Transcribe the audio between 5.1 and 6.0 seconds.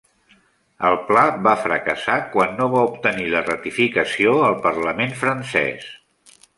Francès.